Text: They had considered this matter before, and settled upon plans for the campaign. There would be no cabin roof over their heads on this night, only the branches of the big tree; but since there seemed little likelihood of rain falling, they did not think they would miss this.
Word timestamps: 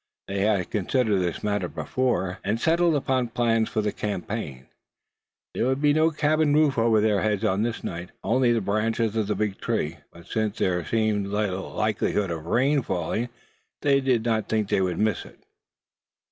They 0.27 0.39
had 0.41 0.71
considered 0.71 1.19
this 1.19 1.43
matter 1.43 1.67
before, 1.67 2.39
and 2.43 2.59
settled 2.59 2.95
upon 2.95 3.27
plans 3.27 3.69
for 3.69 3.81
the 3.81 3.91
campaign. 3.91 4.65
There 5.53 5.67
would 5.67 5.79
be 5.79 5.93
no 5.93 6.09
cabin 6.09 6.55
roof 6.55 6.75
over 6.75 6.99
their 6.99 7.21
heads 7.21 7.43
on 7.45 7.61
this 7.61 7.83
night, 7.83 8.09
only 8.23 8.51
the 8.51 8.61
branches 8.61 9.15
of 9.15 9.27
the 9.27 9.35
big 9.35 9.59
tree; 9.61 9.97
but 10.11 10.25
since 10.25 10.57
there 10.57 10.83
seemed 10.83 11.27
little 11.27 11.69
likelihood 11.69 12.31
of 12.31 12.47
rain 12.47 12.81
falling, 12.81 13.29
they 13.83 14.01
did 14.01 14.25
not 14.25 14.49
think 14.49 14.69
they 14.69 14.81
would 14.81 14.97
miss 14.97 15.21
this. 15.21 15.37